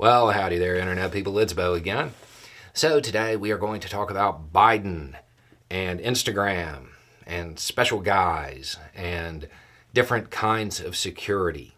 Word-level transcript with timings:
Well, 0.00 0.30
howdy 0.30 0.58
there, 0.58 0.76
Internet 0.76 1.10
people. 1.10 1.36
It's 1.40 1.52
Beau 1.52 1.74
again. 1.74 2.12
So, 2.72 3.00
today 3.00 3.34
we 3.34 3.50
are 3.50 3.58
going 3.58 3.80
to 3.80 3.88
talk 3.88 4.12
about 4.12 4.52
Biden 4.52 5.16
and 5.68 5.98
Instagram 5.98 6.90
and 7.26 7.58
special 7.58 7.98
guys 7.98 8.76
and 8.94 9.48
different 9.92 10.30
kinds 10.30 10.78
of 10.78 10.96
security 10.96 11.74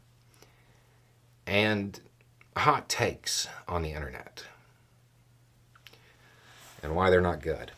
and 1.46 1.98
hot 2.58 2.90
takes 2.90 3.48
on 3.66 3.80
the 3.80 3.92
internet 3.92 4.44
and 6.82 6.94
why 6.94 7.08
they're 7.08 7.22
not 7.22 7.40
good. 7.40 7.72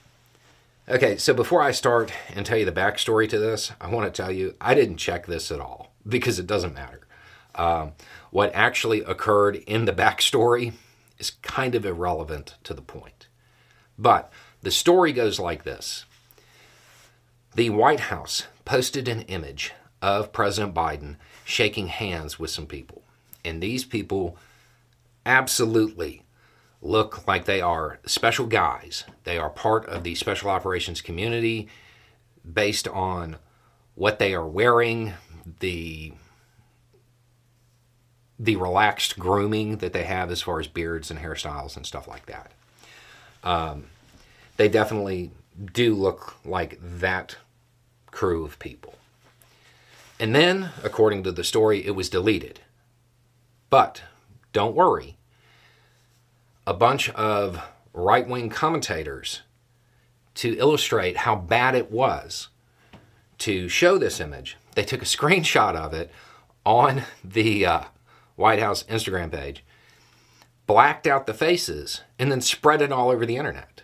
Okay, 0.88 1.18
so 1.18 1.32
before 1.32 1.62
I 1.62 1.70
start 1.70 2.12
and 2.34 2.44
tell 2.44 2.58
you 2.58 2.64
the 2.64 2.72
backstory 2.72 3.28
to 3.28 3.38
this, 3.38 3.70
I 3.80 3.86
want 3.86 4.12
to 4.12 4.22
tell 4.22 4.32
you 4.32 4.56
I 4.60 4.74
didn't 4.74 4.96
check 4.96 5.26
this 5.26 5.52
at 5.52 5.60
all 5.60 5.92
because 6.04 6.40
it 6.40 6.48
doesn't 6.48 6.74
matter. 6.74 7.01
Um, 7.54 7.92
what 8.30 8.50
actually 8.54 9.00
occurred 9.00 9.56
in 9.56 9.84
the 9.84 9.92
backstory 9.92 10.72
is 11.18 11.30
kind 11.42 11.74
of 11.74 11.84
irrelevant 11.84 12.56
to 12.64 12.74
the 12.74 12.82
point. 12.82 13.28
But 13.98 14.32
the 14.62 14.70
story 14.70 15.12
goes 15.12 15.38
like 15.38 15.64
this 15.64 16.04
The 17.54 17.70
White 17.70 18.00
House 18.00 18.46
posted 18.64 19.08
an 19.08 19.22
image 19.22 19.72
of 20.00 20.32
President 20.32 20.74
Biden 20.74 21.16
shaking 21.44 21.88
hands 21.88 22.38
with 22.38 22.50
some 22.50 22.66
people. 22.66 23.02
And 23.44 23.62
these 23.62 23.84
people 23.84 24.36
absolutely 25.26 26.22
look 26.80 27.26
like 27.26 27.44
they 27.44 27.60
are 27.60 28.00
special 28.06 28.46
guys. 28.46 29.04
They 29.24 29.38
are 29.38 29.50
part 29.50 29.86
of 29.86 30.02
the 30.02 30.14
special 30.14 30.50
operations 30.50 31.00
community 31.00 31.68
based 32.50 32.88
on 32.88 33.36
what 33.94 34.18
they 34.18 34.34
are 34.34 34.46
wearing, 34.46 35.14
the 35.60 36.12
the 38.42 38.56
relaxed 38.56 39.20
grooming 39.20 39.76
that 39.76 39.92
they 39.92 40.02
have 40.02 40.28
as 40.28 40.42
far 40.42 40.58
as 40.58 40.66
beards 40.66 41.12
and 41.12 41.20
hairstyles 41.20 41.76
and 41.76 41.86
stuff 41.86 42.08
like 42.08 42.26
that. 42.26 42.50
Um, 43.44 43.84
they 44.56 44.68
definitely 44.68 45.30
do 45.72 45.94
look 45.94 46.34
like 46.44 46.76
that 46.80 47.36
crew 48.10 48.44
of 48.44 48.58
people. 48.58 48.96
And 50.18 50.34
then, 50.34 50.70
according 50.82 51.22
to 51.22 51.32
the 51.32 51.44
story, 51.44 51.86
it 51.86 51.92
was 51.92 52.08
deleted. 52.08 52.60
But 53.70 54.02
don't 54.52 54.74
worry, 54.74 55.16
a 56.66 56.74
bunch 56.74 57.10
of 57.10 57.62
right 57.94 58.26
wing 58.26 58.48
commentators 58.48 59.42
to 60.34 60.58
illustrate 60.58 61.18
how 61.18 61.36
bad 61.36 61.76
it 61.76 61.92
was 61.92 62.48
to 63.38 63.68
show 63.68 63.98
this 63.98 64.18
image. 64.18 64.56
They 64.74 64.82
took 64.82 65.02
a 65.02 65.04
screenshot 65.16 65.76
of 65.76 65.94
it 65.94 66.10
on 66.66 67.02
the 67.22 67.66
uh, 67.66 67.84
White 68.36 68.58
House 68.58 68.82
Instagram 68.84 69.30
page, 69.30 69.64
blacked 70.66 71.06
out 71.06 71.26
the 71.26 71.34
faces, 71.34 72.02
and 72.18 72.30
then 72.30 72.40
spread 72.40 72.82
it 72.82 72.92
all 72.92 73.10
over 73.10 73.26
the 73.26 73.36
internet. 73.36 73.82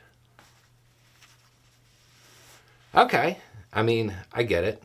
Okay, 2.95 3.39
I 3.73 3.83
mean, 3.83 4.15
I 4.33 4.43
get 4.43 4.65
it. 4.65 4.83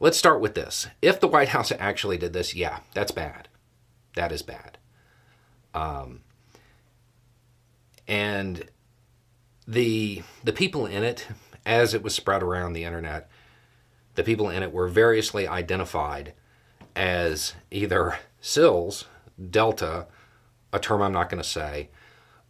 Let's 0.00 0.18
start 0.18 0.40
with 0.40 0.54
this. 0.54 0.88
If 1.00 1.20
the 1.20 1.28
White 1.28 1.50
House 1.50 1.72
actually 1.78 2.18
did 2.18 2.32
this, 2.32 2.54
yeah, 2.54 2.80
that's 2.92 3.12
bad. 3.12 3.48
That 4.16 4.32
is 4.32 4.42
bad. 4.42 4.78
Um, 5.74 6.22
and 8.08 8.64
the 9.66 10.22
the 10.42 10.52
people 10.52 10.86
in 10.86 11.04
it, 11.04 11.26
as 11.64 11.94
it 11.94 12.02
was 12.02 12.14
spread 12.14 12.42
around 12.42 12.72
the 12.72 12.84
internet, 12.84 13.30
the 14.14 14.24
people 14.24 14.50
in 14.50 14.62
it 14.62 14.72
were 14.72 14.88
variously 14.88 15.46
identified 15.46 16.34
as 16.94 17.54
either 17.70 18.18
SEALs, 18.42 19.06
Delta, 19.50 20.06
a 20.72 20.78
term 20.78 21.00
I'm 21.00 21.12
not 21.12 21.30
going 21.30 21.42
to 21.42 21.48
say, 21.48 21.88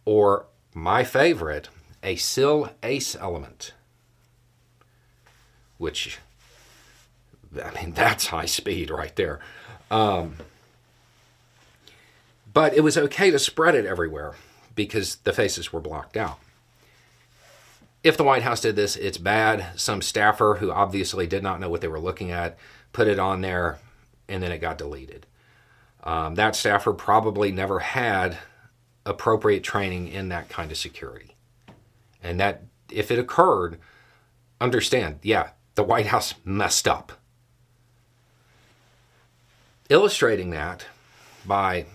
or 0.03 0.47
my 0.73 1.03
favorite, 1.03 1.69
a 2.01 2.15
SEAL 2.15 2.71
ACE 2.81 3.15
element, 3.15 3.73
which, 5.77 6.17
I 7.63 7.71
mean, 7.79 7.93
that's 7.95 8.27
high 8.27 8.47
speed 8.47 8.89
right 8.89 9.15
there. 9.15 9.39
Um, 9.89 10.37
but 12.51 12.73
it 12.73 12.81
was 12.81 12.97
okay 12.97 13.31
to 13.31 13.39
spread 13.39 13.75
it 13.75 13.85
everywhere 13.85 14.33
because 14.75 15.17
the 15.17 15.31
faces 15.31 15.71
were 15.71 15.79
blocked 15.79 16.17
out. 16.17 16.39
If 18.03 18.17
the 18.17 18.23
White 18.23 18.43
House 18.43 18.61
did 18.61 18.75
this, 18.75 18.95
it's 18.95 19.17
bad. 19.17 19.79
Some 19.79 20.01
staffer 20.01 20.57
who 20.59 20.71
obviously 20.71 21.27
did 21.27 21.43
not 21.43 21.59
know 21.59 21.69
what 21.69 21.81
they 21.81 21.87
were 21.87 21.99
looking 21.99 22.31
at 22.31 22.57
put 22.91 23.07
it 23.07 23.17
on 23.19 23.41
there 23.41 23.79
and 24.27 24.41
then 24.41 24.51
it 24.51 24.59
got 24.59 24.77
deleted. 24.77 25.25
Um, 26.03 26.35
that 26.35 26.55
staffer 26.55 26.93
probably 26.93 27.51
never 27.51 27.79
had 27.79 28.37
appropriate 29.05 29.63
training 29.63 30.09
in 30.09 30.29
that 30.29 30.49
kind 30.49 30.71
of 30.71 30.77
security. 30.77 31.35
And 32.21 32.39
that, 32.39 32.63
if 32.91 33.09
it 33.09 33.19
occurred, 33.19 33.79
understand, 34.59 35.19
yeah, 35.23 35.51
the 35.75 35.83
White 35.83 36.07
House 36.07 36.35
messed 36.43 36.87
up. 36.87 37.13
Illustrating 39.89 40.49
that 40.51 40.85
by 41.45 41.85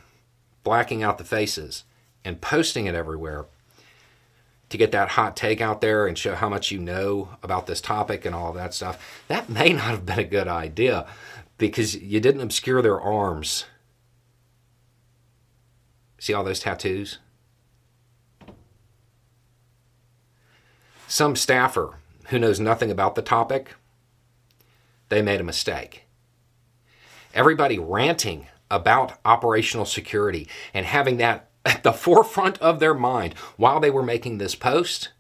blacking 0.65 1.03
out 1.03 1.19
the 1.19 1.25
faces 1.25 1.85
and 2.25 2.41
posting 2.41 2.87
it 2.87 2.95
everywhere 2.95 3.47
to 4.69 4.77
get 4.77 4.93
that 4.93 5.11
hot 5.11 5.35
take 5.35 5.61
out 5.61 5.81
there 5.81 6.07
and 6.07 6.19
show 6.19 6.35
how 6.35 6.49
much 6.49 6.71
you 6.71 6.79
know 6.79 7.31
about 7.43 7.67
this 7.67 7.81
topic 7.81 8.27
and 8.27 8.35
all 8.35 8.53
that 8.53 8.75
stuff, 8.75 9.23
that 9.29 9.49
may 9.49 9.73
not 9.73 9.85
have 9.85 10.05
been 10.07 10.19
a 10.19 10.25
good 10.25 10.49
idea 10.49 11.07
because 11.57 11.95
you 11.95 12.21
didn't 12.21 12.43
obscure 12.43 12.83
their 12.83 13.01
arms. 13.01 13.65
See 16.19 16.33
all 16.33 16.45
those 16.45 16.61
tattoos? 16.61 17.19
Some 21.07 21.37
staffer 21.37 21.95
who 22.29 22.39
knows 22.39 22.61
nothing 22.61 22.91
about 22.91 23.15
the 23.15 23.23
topic, 23.23 23.75
they 25.09 25.23
made 25.23 25.41
a 25.41 25.45
mistake. 25.45 26.05
Everybody 27.33 27.79
ranting 27.79 28.47
about 28.71 29.19
operational 29.25 29.87
security 29.87 30.49
and 30.75 30.85
having 30.85 31.17
that 31.19 31.49
at 31.65 31.83
the 31.83 31.93
forefront 31.93 32.59
of 32.59 32.81
their 32.81 32.95
mind 32.95 33.35
while 33.57 33.81
they 33.81 33.91
were 33.91 34.03
making 34.03 34.39
this 34.39 34.55
post, 34.55 35.11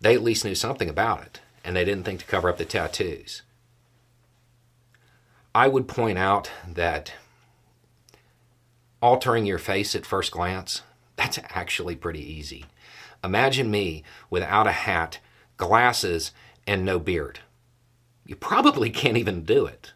they 0.00 0.14
at 0.14 0.22
least 0.22 0.44
knew 0.44 0.54
something 0.54 0.88
about 0.88 1.22
it 1.22 1.40
and 1.64 1.74
they 1.74 1.84
didn't 1.84 2.04
think 2.04 2.20
to 2.20 2.26
cover 2.26 2.48
up 2.48 2.58
the 2.58 2.64
tattoos. 2.64 3.42
I 5.54 5.68
would 5.68 5.88
point 5.88 6.18
out 6.18 6.50
that 6.68 7.12
altering 9.06 9.46
your 9.46 9.58
face 9.58 9.94
at 9.94 10.04
first 10.04 10.32
glance, 10.32 10.82
that's 11.14 11.38
actually 11.50 11.94
pretty 11.94 12.20
easy. 12.20 12.64
Imagine 13.22 13.70
me 13.70 14.02
without 14.30 14.66
a 14.66 14.72
hat, 14.72 15.20
glasses, 15.56 16.32
and 16.66 16.84
no 16.84 16.98
beard. 16.98 17.38
You 18.26 18.34
probably 18.34 18.90
can't 18.90 19.16
even 19.16 19.44
do 19.44 19.64
it. 19.64 19.92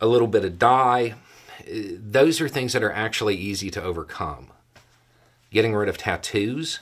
A 0.00 0.06
little 0.06 0.26
bit 0.26 0.44
of 0.44 0.58
dye, 0.58 1.14
those 1.68 2.40
are 2.40 2.48
things 2.48 2.72
that 2.72 2.82
are 2.82 2.92
actually 2.92 3.36
easy 3.36 3.70
to 3.70 3.82
overcome. 3.82 4.48
Getting 5.52 5.72
rid 5.72 5.88
of 5.88 5.98
tattoos, 5.98 6.80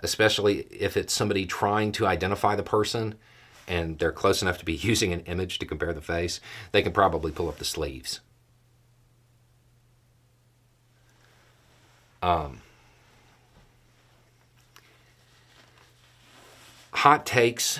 especially 0.00 0.66
if 0.72 0.96
it's 0.96 1.12
somebody 1.12 1.46
trying 1.46 1.92
to 1.92 2.06
identify 2.06 2.56
the 2.56 2.64
person, 2.64 3.14
and 3.68 3.98
they're 3.98 4.10
close 4.10 4.42
enough 4.42 4.58
to 4.58 4.64
be 4.64 4.74
using 4.90 5.12
an 5.12 5.20
image 5.20 5.58
to 5.58 5.66
compare 5.66 5.92
the 5.92 6.00
face, 6.00 6.40
they 6.72 6.82
can 6.82 6.92
probably 6.92 7.30
pull 7.30 7.48
up 7.48 7.58
the 7.58 7.64
sleeves. 7.64 8.20
Um, 12.20 12.62
hot 16.90 17.24
takes 17.24 17.78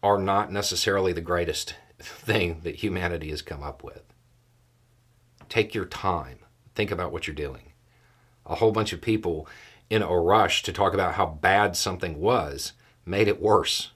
are 0.00 0.18
not 0.18 0.52
necessarily 0.52 1.12
the 1.12 1.20
greatest 1.20 1.74
thing 1.98 2.60
that 2.62 2.76
humanity 2.76 3.30
has 3.30 3.42
come 3.42 3.64
up 3.64 3.82
with. 3.82 4.02
Take 5.48 5.74
your 5.74 5.86
time. 5.86 6.38
Think 6.74 6.90
about 6.90 7.10
what 7.10 7.26
you're 7.26 7.34
doing. 7.34 7.72
A 8.46 8.56
whole 8.56 8.70
bunch 8.70 8.92
of 8.92 9.00
people 9.00 9.48
in 9.90 10.02
a 10.02 10.18
rush 10.18 10.62
to 10.62 10.72
talk 10.72 10.94
about 10.94 11.14
how 11.14 11.26
bad 11.26 11.76
something 11.76 12.20
was 12.20 12.72
made 13.04 13.28
it 13.28 13.40
worse 13.40 13.90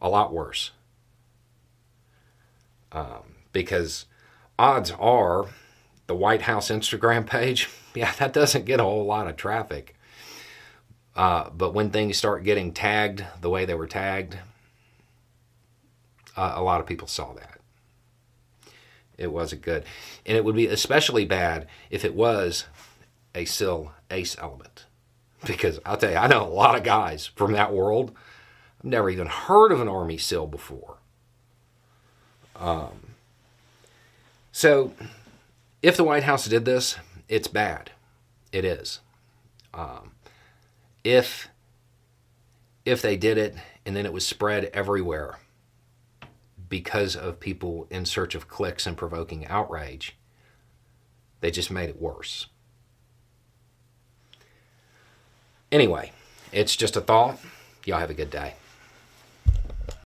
a 0.00 0.08
lot 0.08 0.32
worse. 0.32 0.70
Um, 2.92 3.36
because 3.52 4.06
odds 4.58 4.90
are 4.92 5.46
the 6.06 6.14
White 6.14 6.42
House 6.42 6.70
Instagram 6.70 7.26
page, 7.30 7.68
yeah, 7.94 8.12
that 8.18 8.32
doesn't 8.32 8.64
get 8.64 8.80
a 8.80 8.84
whole 8.84 9.04
lot 9.04 9.26
of 9.26 9.36
traffic. 9.36 9.94
Uh, 11.14 11.48
but 11.50 11.72
when 11.72 11.90
things 11.90 12.16
start 12.16 12.44
getting 12.44 12.72
tagged 12.72 13.24
the 13.40 13.48
way 13.48 13.64
they 13.64 13.74
were 13.74 13.86
tagged, 13.86 14.36
uh, 16.36 16.52
a 16.54 16.62
lot 16.62 16.80
of 16.80 16.86
people 16.86 17.08
saw 17.08 17.32
that. 17.32 17.58
It 19.16 19.32
wasn't 19.32 19.62
good. 19.62 19.84
And 20.26 20.36
it 20.36 20.44
would 20.44 20.54
be 20.54 20.66
especially 20.66 21.24
bad 21.24 21.66
if 21.88 22.04
it 22.04 22.14
was 22.14 22.66
a 23.34 23.44
SEAL 23.44 23.92
ace 24.10 24.36
element. 24.38 24.84
Because 25.46 25.78
I'll 25.86 25.98
tell 25.98 26.10
you, 26.10 26.16
I 26.16 26.26
know 26.26 26.42
a 26.42 26.48
lot 26.48 26.74
of 26.76 26.82
guys 26.82 27.26
from 27.26 27.52
that 27.52 27.72
world. 27.72 28.10
Never 28.86 29.10
even 29.10 29.26
heard 29.26 29.72
of 29.72 29.80
an 29.80 29.88
Army 29.88 30.16
SEAL 30.16 30.46
before. 30.46 30.98
Um, 32.54 33.14
so, 34.52 34.92
if 35.82 35.96
the 35.96 36.04
White 36.04 36.22
House 36.22 36.46
did 36.46 36.64
this, 36.64 36.96
it's 37.28 37.48
bad. 37.48 37.90
It 38.52 38.64
is. 38.64 39.00
Um, 39.74 40.12
if 41.02 41.48
if 42.84 43.02
they 43.02 43.16
did 43.16 43.38
it 43.38 43.56
and 43.84 43.96
then 43.96 44.06
it 44.06 44.12
was 44.12 44.24
spread 44.24 44.66
everywhere 44.66 45.40
because 46.68 47.16
of 47.16 47.40
people 47.40 47.88
in 47.90 48.06
search 48.06 48.36
of 48.36 48.46
clicks 48.46 48.86
and 48.86 48.96
provoking 48.96 49.48
outrage, 49.48 50.16
they 51.40 51.50
just 51.50 51.72
made 51.72 51.88
it 51.88 52.00
worse. 52.00 52.46
Anyway, 55.72 56.12
it's 56.52 56.76
just 56.76 56.94
a 56.94 57.00
thought. 57.00 57.40
Y'all 57.84 57.98
have 57.98 58.10
a 58.10 58.14
good 58.14 58.30
day. 58.30 58.54